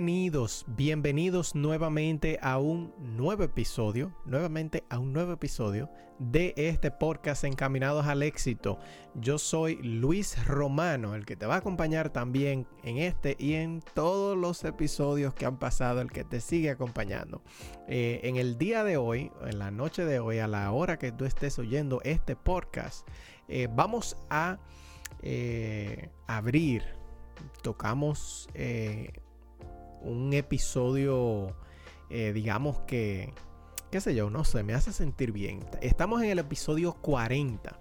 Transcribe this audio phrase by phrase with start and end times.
[0.00, 7.44] Bienvenidos, bienvenidos nuevamente a un nuevo episodio, nuevamente a un nuevo episodio de este podcast
[7.44, 8.78] Encaminados al Éxito.
[9.14, 13.82] Yo soy Luis Romano, el que te va a acompañar también en este y en
[13.92, 17.42] todos los episodios que han pasado, el que te sigue acompañando.
[17.86, 21.12] Eh, en el día de hoy, en la noche de hoy, a la hora que
[21.12, 23.06] tú estés oyendo este podcast,
[23.48, 24.60] eh, vamos a
[25.20, 26.84] eh, abrir,
[27.60, 28.48] tocamos
[30.00, 31.54] un episodio,
[32.08, 33.32] eh, digamos que,
[33.90, 35.60] qué sé yo, no sé, me hace sentir bien.
[35.80, 37.78] Estamos en el episodio 40.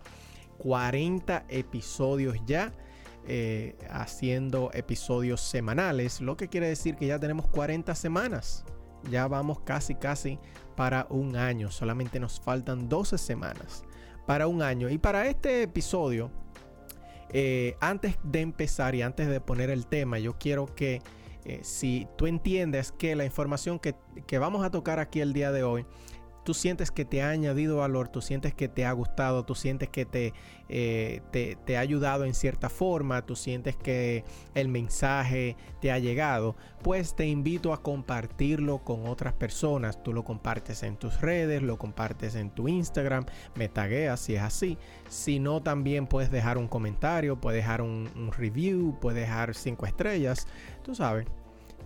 [0.57, 2.73] 40 episodios ya.
[3.31, 8.65] Eh, haciendo episodios semanales, lo que quiere decir que ya tenemos 40 semanas.
[9.11, 10.39] Ya vamos casi, casi
[10.75, 11.69] para un año.
[11.69, 13.83] Solamente nos faltan 12 semanas
[14.25, 14.89] para un año.
[14.89, 16.31] Y para este episodio,
[17.31, 21.01] eh, antes de empezar y antes de poner el tema, yo quiero que
[21.45, 23.95] eh, si tú entiendes que la información que,
[24.37, 25.85] vamos a tocar aquí el día de hoy,
[26.43, 29.89] tú sientes que te ha añadido valor, tú sientes que te ha gustado, tú sientes
[29.89, 30.33] que te,
[30.67, 34.23] eh, te, ha ayudado en cierta forma, tú sientes que
[34.55, 40.01] el mensaje te ha llegado, pues te invito a compartirlo con otras personas.
[40.01, 44.41] Tú lo compartes en tus redes, lo compartes en tu Instagram, me tagueas si es
[44.41, 44.77] así.
[45.07, 49.85] Si no, también puedes dejar un comentario, puedes dejar un, un review, puedes dejar cinco
[49.85, 50.47] estrellas,
[50.83, 51.27] tú sabes.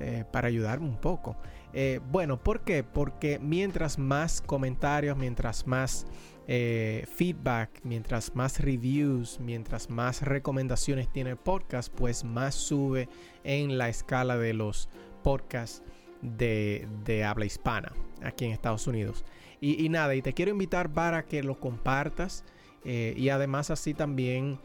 [0.03, 1.37] Eh, para ayudarme un poco.
[1.71, 2.83] Eh, bueno, ¿por qué?
[2.83, 6.05] Porque mientras más comentarios, mientras más
[6.45, 13.07] eh, feedback, mientras más reviews, mientras más recomendaciones tiene el podcast, pues más sube
[13.45, 14.89] en la escala de los
[15.23, 15.81] podcasts
[16.21, 19.23] de, habla hispana aquí en Estados Unidos.
[19.61, 22.43] Y, nada, y te quiero invitar para que lo compartas
[22.83, 24.59] y además así también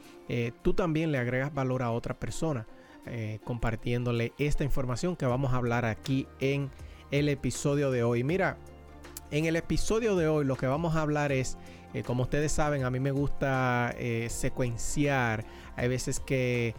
[0.62, 2.66] tú también le agregas valor a otra persona.
[3.10, 6.70] Eh, compartiéndole esta información que vamos a hablar aquí en
[7.10, 8.24] el episodio de hoy.
[8.24, 8.58] Mira,
[9.30, 11.56] en el episodio de hoy lo que vamos a hablar es,
[11.94, 15.44] eh, como ustedes saben, a mí me gusta eh, secuenciar,
[15.76, 16.74] hay veces que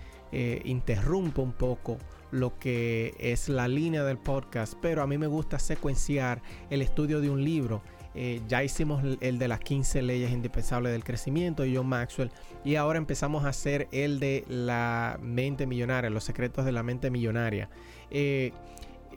[0.63, 1.97] interrumpo un poco
[2.29, 7.19] lo que es la línea del podcast, pero a mí me gusta secuenciar el estudio
[7.19, 7.81] de un libro
[8.15, 12.31] eh, ya hicimos el de las 15 leyes indispensables del crecimiento de John Maxwell
[12.63, 17.11] y ahora empezamos a hacer el de la mente millonaria, los secretos de la mente
[17.11, 17.69] millonaria.
[18.09, 18.51] Eh,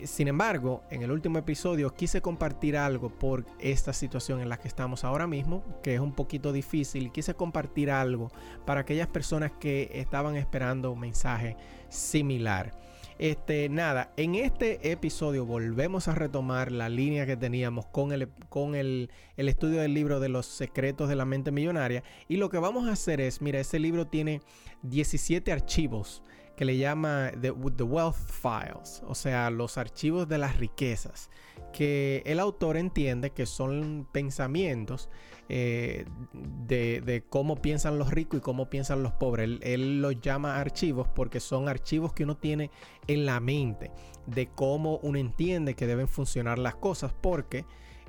[0.05, 4.69] sin embargo, en el último episodio quise compartir algo por esta situación en la que
[4.69, 7.13] estamos ahora mismo, que es un poquito difícil.
[7.13, 8.31] Quise compartir algo
[8.67, 11.57] para aquellas personas que estaban esperando un mensaje
[11.89, 12.73] similar.
[13.19, 18.75] Este, nada, en este episodio volvemos a retomar la línea que teníamos con el, con
[18.75, 22.03] el, estudio del libro de los secretos de la mente millonaria.
[22.29, 24.41] Y lo que vamos a hacer es, mira, ese libro tiene
[24.83, 26.23] 17 archivos
[26.57, 31.31] que le llama The, Wealth Files, o sea, los archivos de las riquezas,
[31.73, 35.09] que el autor entiende que son pensamientos
[35.49, 39.59] eh, de, cómo piensan los ricos y cómo piensan los pobres.
[39.63, 42.71] Él, los llama archivos porque son archivos que uno tiene
[43.07, 43.91] en la mente
[44.27, 47.65] de cómo uno entiende que deben funcionar las cosas porque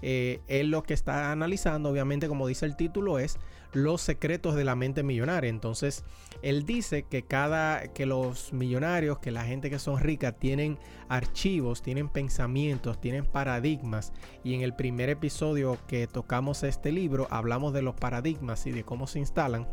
[0.06, 3.40] eh, él lo que está analizando, obviamente como dice el título, es
[3.72, 5.50] los secretos de la mente millonaria.
[5.50, 6.04] Entonces,
[6.42, 10.78] él dice que cada que los millonarios, que la gente que son ricas tienen
[11.08, 14.12] archivos, tienen pensamientos, tienen paradigmas
[14.44, 18.84] y en el primer episodio que tocamos este libro hablamos de los paradigmas y de
[18.84, 19.68] cómo se instalan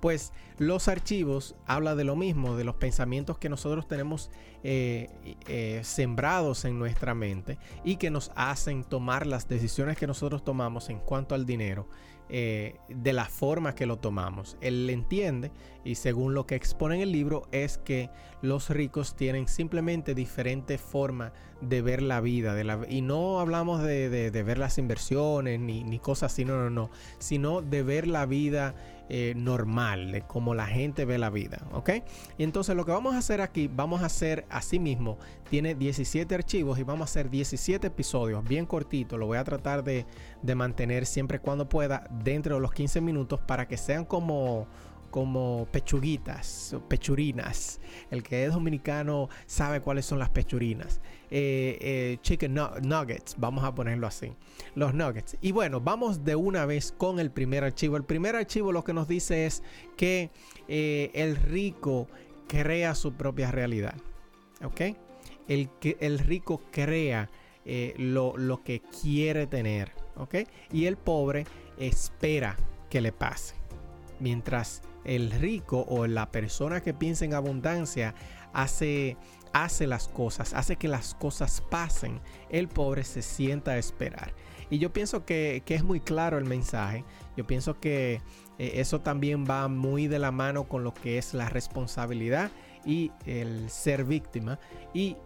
[0.00, 4.30] pues los archivos habla de lo mismo, de los pensamientos que nosotros tenemos
[4.68, 10.42] eh, eh, sembrados en nuestra mente y que nos hacen tomar las decisiones que nosotros
[10.42, 11.88] tomamos en cuanto al dinero
[12.28, 14.56] eh, de la forma que lo tomamos.
[14.60, 15.52] Él entiende
[15.84, 18.10] y según lo que expone en el libro es que
[18.42, 22.52] los ricos tienen simplemente diferente forma de ver la vida.
[22.52, 26.90] De y no hablamos de, ver las inversiones ni, ni, cosas así, no, no, no,
[27.20, 28.74] sino de ver la vida
[29.36, 31.90] normal, de cómo la gente ve la vida, ¿ok?
[32.38, 35.18] Y entonces lo que vamos a hacer aquí, vamos a hacer así mismo,
[35.50, 39.84] tiene 17 archivos y vamos a hacer 17 episodios, bien cortito, lo voy a tratar
[39.84, 40.06] de,
[40.42, 44.66] de mantener siempre cuando pueda dentro de los 15 minutos para que sean como
[45.16, 47.80] como pechuguitas, pechurinas.
[48.10, 51.00] El que es dominicano sabe cuáles son las pechurinas.
[51.30, 54.34] Eh, eh, chicken nuggets, vamos a ponerlo así.
[54.74, 55.38] Los nuggets.
[55.40, 57.96] Y bueno, vamos de una vez con el primer archivo.
[57.96, 59.62] El primer archivo lo que nos dice es
[59.96, 60.30] que
[60.68, 62.08] eh, el rico
[62.46, 63.94] crea su propia realidad.
[64.64, 64.80] ¿Ok?
[65.48, 65.70] El,
[66.00, 67.30] el rico crea
[67.98, 69.92] lo, lo que quiere tener.
[70.16, 70.36] ¿Ok?
[70.72, 71.44] Y el pobre
[71.78, 72.56] espera
[72.90, 73.54] que le pase.
[74.18, 78.14] Mientras el rico o la persona que piensa en abundancia
[78.52, 79.16] hace,
[79.52, 82.20] hace las cosas, hace que las cosas pasen,
[82.50, 84.32] el pobre se sienta a esperar.
[84.70, 87.04] Y yo pienso que, es muy claro el mensaje.
[87.36, 88.20] Yo pienso que
[88.58, 92.50] eh, eso también va muy de la mano con lo que es la responsabilidad
[92.84, 94.58] y el ser víctima.
[94.94, 95.16] Y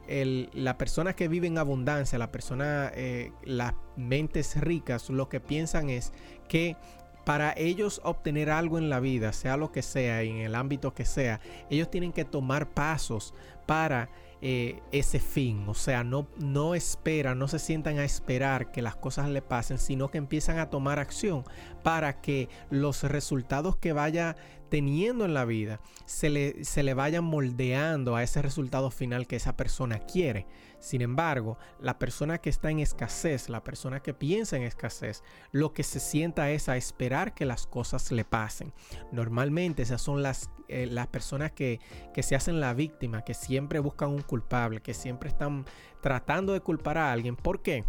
[0.52, 5.90] la persona que vive en abundancia, la persona, eh, las mentes ricas, lo que piensan
[5.90, 6.12] es
[6.48, 6.76] que
[7.24, 11.04] para ellos obtener algo en la vida, sea lo que sea, en el ámbito que
[11.04, 13.34] sea, ellos tienen que tomar pasos
[13.66, 14.08] para
[14.42, 15.64] eh, ese fin.
[15.68, 19.78] O sea, no, no esperan, no se sientan a esperar que las cosas le pasen,
[19.78, 21.44] sino que empiezan a tomar acción
[21.82, 24.36] para que los resultados que vaya
[24.70, 29.36] teniendo en la vida se le, se le vayan moldeando a ese resultado final que
[29.36, 30.46] esa persona quiere.
[30.78, 35.22] Sin embargo, la persona que está en escasez, la persona que piensa en escasez,
[35.52, 38.72] lo que se sienta es a esperar que las cosas le pasen.
[39.12, 41.80] Normalmente esas son las, eh, las personas que,
[42.14, 45.64] que se hacen la víctima, que siempre buscan un culpable, que siempre están
[46.00, 47.36] tratando de culpar a alguien.
[47.36, 47.84] ¿Por qué?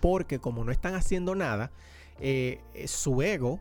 [0.00, 1.70] Porque como no están haciendo nada,
[2.20, 3.60] eh, su ego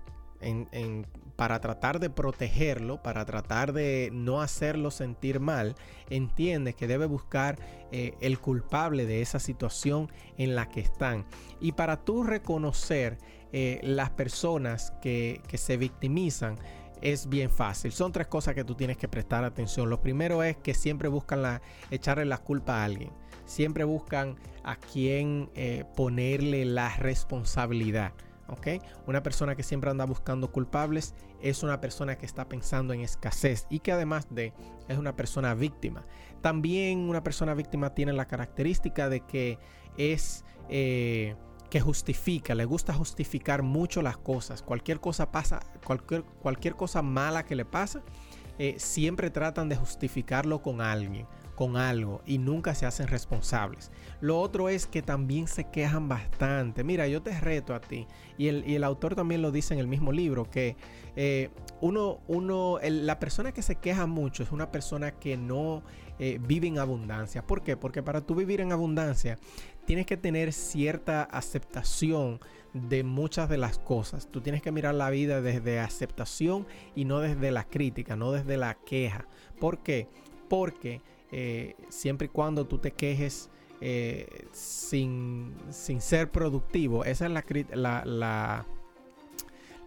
[1.36, 5.76] para tratar de protegerlo, para tratar de no hacerlo sentir mal,
[6.10, 7.58] entiende que debe buscar
[7.92, 11.26] eh, el culpable de esa situación en la que están.
[11.60, 13.18] Y para tú reconocer
[13.52, 16.58] eh, las personas que, se victimizan,
[17.06, 17.92] es bien fácil.
[17.92, 19.92] Son tres cosas que tú tienes que prestar atención.
[19.92, 21.62] Lo primero es que siempre buscan la,
[21.92, 23.12] echarle la culpa a alguien.
[23.46, 28.14] Siempre buscan a quien eh, ponerle la responsabilidad.
[29.08, 33.66] Una persona que siempre anda buscando culpables es una persona que está pensando en escasez
[33.70, 34.54] y que además de
[34.88, 36.06] es una persona víctima.
[36.42, 39.58] También una persona víctima tiene la característica de que
[39.98, 41.36] es eh,
[41.70, 44.62] que justifica, le gusta justificar mucho las cosas.
[44.62, 48.02] Cualquier cosa pasa, cualquier, cualquier cosa mala que le pasa,
[48.58, 53.92] eh, siempre tratan de justificarlo con alguien con algo y nunca se hacen responsables.
[54.22, 56.84] Lo otro es que también se quejan bastante.
[56.84, 58.08] Mira, yo te reto a ti,
[58.38, 60.76] y el, autor también lo dice en el mismo libro, que
[61.16, 61.50] eh,
[61.82, 65.84] uno, uno la persona que se queja mucho es una persona que no
[66.20, 67.46] eh, vive en abundancia.
[67.46, 67.78] ¿Por qué?
[67.78, 69.38] Porque para tú vivir en abundancia
[69.86, 72.40] tienes que tener cierta aceptación
[72.74, 74.28] de muchas de las cosas.
[74.30, 78.58] Tú tienes que mirar la vida desde aceptación y no desde la crítica, no desde
[78.58, 79.28] la queja.
[79.60, 80.10] ¿Por qué?
[80.50, 81.02] Porque
[81.32, 83.50] eh, siempre y cuando tú te quejes
[83.82, 87.06] eh, sin, ser productivo.
[87.06, 87.44] Esa es la,
[88.06, 88.66] la,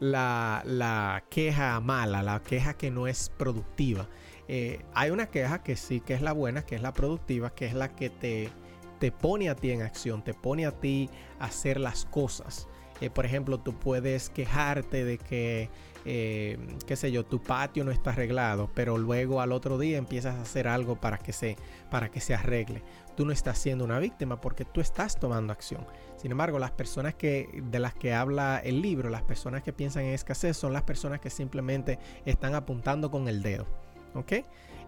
[0.00, 4.08] la, la, queja mala, la queja que no es productiva.
[4.46, 7.66] Eh, hay una queja que sí que es la buena, que es la productiva, que
[7.66, 8.50] es la que te,
[8.98, 11.08] te pone a ti en acción, te pone a ti
[11.38, 12.68] a hacer las cosas.
[13.14, 15.70] por ejemplo, tú puedes quejarte de que
[16.10, 20.36] eh, qué sé yo, tu patio no está arreglado, pero luego al otro día empiezas
[20.36, 21.56] a hacer algo para que se,
[21.90, 22.82] para que se arregle.
[23.14, 25.86] Tú no estás siendo una víctima porque tú estás tomando acción.
[26.16, 30.04] Sin embargo, las personas que, de las que habla el libro, las personas que piensan
[30.04, 33.66] en escasez, son las personas que simplemente están apuntando con el dedo.
[34.14, 34.32] ¿Ok?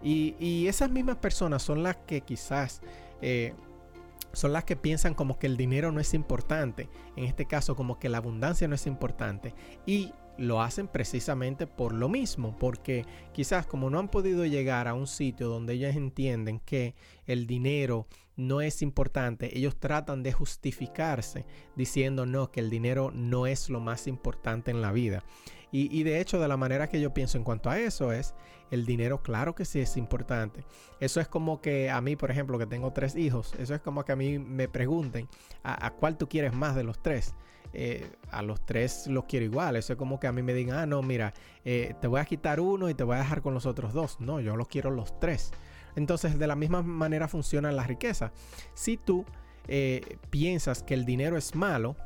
[0.03, 2.81] Y, esas mismas personas son las que quizás...
[3.21, 3.53] Eh,
[4.33, 7.99] son las que piensan como que el dinero no es importante, en este caso como
[7.99, 9.55] que la abundancia no es importante
[9.87, 14.95] y lo hacen precisamente por lo mismo, porque quizás como no han podido llegar a
[14.95, 16.95] un sitio donde ellos entienden que
[17.27, 18.07] el dinero
[18.37, 21.45] no es importante, ellos tratan de justificarse
[21.77, 25.23] diciendo no, que el dinero no es lo más importante en la vida.
[25.73, 28.35] Y, de hecho, de la manera que yo pienso en cuanto a eso es,
[28.71, 30.65] el dinero claro que sí es importante.
[30.99, 34.05] Eso es como que a mí, por ejemplo, que tengo tres hijos, eso es como
[34.05, 35.29] que a mí me pregunten,
[35.63, 37.35] a cuál tú quieres más de los tres?
[37.73, 39.77] Eh, a los tres los quiero igual.
[39.77, 41.33] Eso es como que a mí me digan, ah, no, mira,
[41.65, 44.21] eh, te voy a quitar uno y te voy a dejar con los otros dos.
[44.21, 45.53] No, yo los quiero los tres.
[45.97, 48.33] Entonces, de la misma manera funciona la riqueza.
[48.75, 49.25] Si tú
[49.69, 51.97] eh, piensas que el dinero es malo,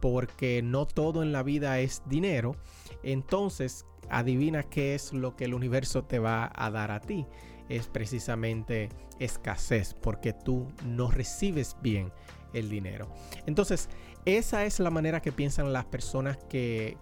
[0.00, 2.56] porque no todo en la vida es dinero,
[3.02, 7.26] entonces adivina qué es lo que el universo te va a dar a ti.
[7.68, 8.88] Es precisamente
[9.18, 12.12] escasez, porque tú no recibes bien
[12.52, 13.08] el dinero.
[13.46, 13.88] Entonces,
[14.26, 16.96] esa es la manera que piensan las personas que,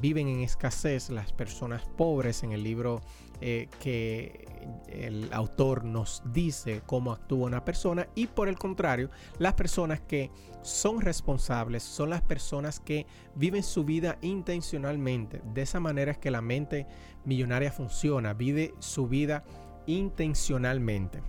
[0.00, 3.00] viven en escasez, las personas pobres en el libro
[3.40, 4.46] eh, que
[4.88, 10.30] el autor nos dice cómo actúa una persona y por el contrario, las personas que
[10.62, 15.42] son responsables son las personas que viven su vida intencionalmente.
[15.52, 16.86] De esa manera es que la mente
[17.24, 19.42] millonaria funciona, vive su vida
[19.86, 21.20] intencionalmente.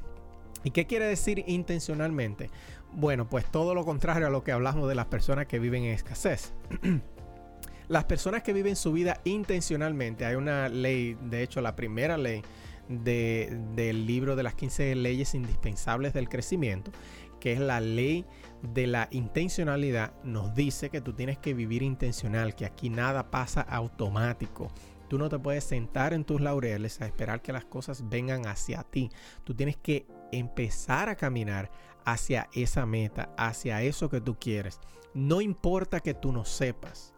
[0.64, 2.52] ¿Y qué quiere decir intencionalmente?
[2.94, 5.94] Bueno, pues todo lo contrario a lo que hablamos de las personas que viven en
[5.94, 6.54] escasez.
[7.88, 12.42] las personas que viven su vida intencionalmente, hay una ley, de hecho la primera ley
[12.90, 16.92] del libro de las 15 leyes indispensables del crecimiento,
[17.40, 18.26] que es la ley
[18.62, 23.62] de la intencionalidad, nos dice que tú tienes que vivir intencional, que aquí nada pasa
[23.62, 24.72] automático.
[25.10, 28.84] Tú no te puedes sentar en tus laureles a esperar que las cosas vengan hacia
[28.84, 29.10] ti.
[29.44, 31.70] Tú tienes que empezar a caminar
[32.06, 34.80] hacia esa meta, hacia eso que tú quieres.
[35.14, 37.14] No importa que tú no sepas.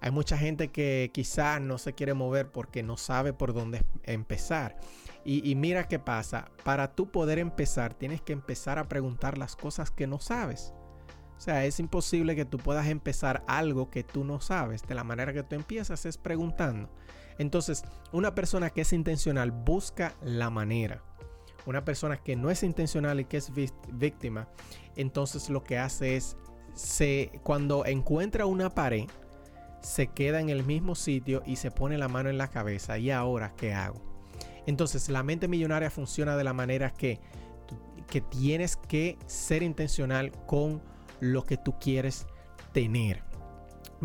[0.00, 4.76] Hay mucha gente que quizás no se quiere mover porque no sabe por dónde empezar.
[5.24, 6.50] Y, mira qué pasa.
[6.64, 10.74] Para tú poder empezar, tienes que empezar a preguntar las cosas que no sabes.
[11.38, 14.82] O sea, es imposible que tú puedas empezar algo que tú no sabes.
[14.82, 16.90] De la manera que tú empiezas es preguntando.
[17.38, 21.02] Entonces, una persona que es intencional busca la manera
[21.66, 23.52] una persona que no es intencional y que es
[23.92, 24.48] víctima,
[24.96, 26.36] entonces lo que hace es,
[26.74, 29.06] se, cuando encuentra una pared,
[29.80, 32.98] se queda en el mismo sitio y se pone la mano en la cabeza.
[32.98, 34.00] ¿Y ahora qué hago?
[34.66, 37.20] Entonces la mente millonaria funciona de la manera que,
[38.08, 40.82] que tienes que ser intencional con
[41.20, 42.26] lo que tú quieres
[42.72, 43.22] tener.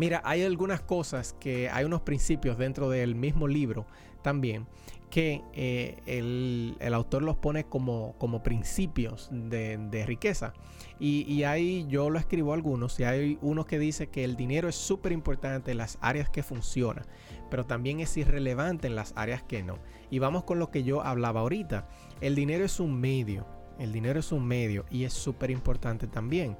[0.00, 3.84] Mira, hay algunas cosas que hay unos principios dentro del mismo libro
[4.22, 4.66] también
[5.10, 10.54] que eh, el, autor los pone como, como principios de, riqueza.
[10.98, 14.74] Y, ahí yo lo escribo algunos y hay uno que dice que el dinero es
[14.74, 17.02] súper importante en las áreas que funciona,
[17.50, 19.80] pero también es irrelevante en las áreas que no.
[20.08, 21.86] Y vamos con lo que yo hablaba ahorita.
[22.22, 23.46] El dinero es un medio,
[23.78, 26.56] el dinero es un medio y es súper importante también.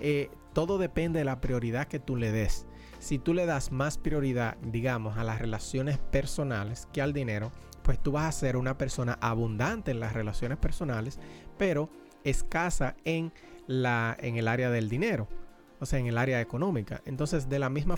[0.00, 2.66] Eh, todo depende de la prioridad que tú le des.
[2.98, 7.52] Si tú le das más prioridad, digamos, a las relaciones personales que al dinero,
[7.82, 11.18] pues tú vas a ser una persona abundante en las relaciones personales,
[11.56, 11.88] pero
[12.24, 13.32] escasa en,
[13.66, 15.28] la, en el área del dinero,
[15.80, 17.00] o sea, en el área económica.
[17.06, 17.96] Entonces, de la misma,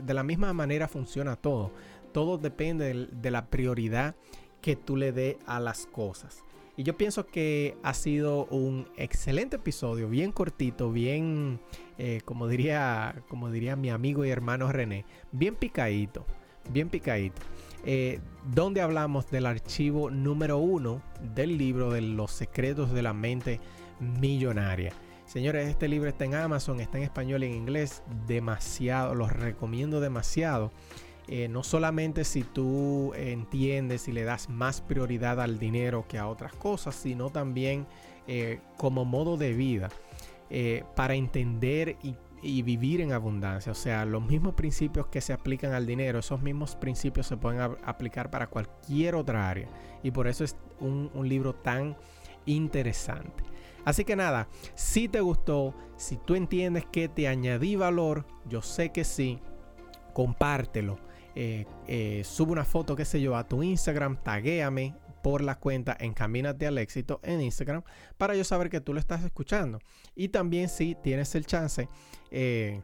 [0.00, 1.72] de la misma manera funciona todo.
[2.12, 4.14] Todo depende de, la prioridad
[4.62, 6.44] que tú le dé a las cosas.
[6.76, 11.58] Y yo pienso que ha sido un excelente episodio, bien cortito, bien,
[11.96, 16.26] eh, como, diría, como diría mi amigo y hermano René, bien picadito,
[16.70, 17.40] bien picadito.
[17.88, 18.20] Eh,
[18.52, 21.00] donde hablamos del archivo número uno
[21.34, 23.60] del libro de los secretos de la mente
[24.00, 24.92] millonaria.
[25.24, 30.00] Señores, este libro está en Amazon, está en español y en inglés, demasiado, los recomiendo
[30.00, 30.72] demasiado.
[31.28, 36.28] Eh, no solamente si tú entiendes y le das más prioridad al dinero que a
[36.28, 37.86] otras cosas, sino también
[38.26, 39.88] eh, como modo de vida,
[40.94, 41.96] para entender
[42.42, 43.72] y vivir en abundancia.
[43.72, 47.60] O sea, los mismos principios que se aplican al dinero, esos mismos principios se pueden
[47.84, 49.68] aplicar para cualquier otra área.
[50.02, 51.96] Y por eso es un, libro tan
[52.44, 53.44] interesante.
[53.84, 58.90] Así que nada, si te gustó, si tú entiendes que te añadí valor, yo sé
[58.90, 59.38] que sí,
[60.12, 60.98] compártelo.
[61.38, 65.96] Eh, eh, sube una foto, qué sé yo, a tu Instagram, taguéame, por la cuenta
[66.00, 67.82] Encamínate al éxito en Instagram
[68.16, 69.80] para yo saber que tú lo estás escuchando.
[70.14, 71.88] Y también si tienes el chance,
[72.30, 72.80] eh,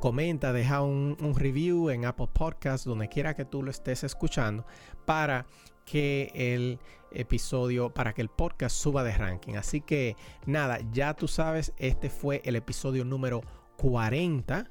[0.00, 4.64] comenta, deja un, review en Apple Podcast, donde quiera que tú lo estés escuchando,
[5.04, 5.46] para
[5.84, 6.78] que el
[7.12, 9.54] episodio, para que el podcast suba de ranking.
[9.54, 13.42] Así que nada, ya tú sabes, este fue el episodio número
[13.76, 14.70] 40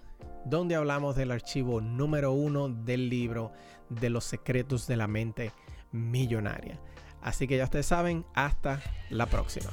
[0.50, 3.52] donde hablamos del archivo número uno del libro
[3.90, 5.52] de los secretos de la mente
[5.92, 6.80] millonaria.
[7.22, 9.70] Así que ya ustedes saben, hasta la próxima.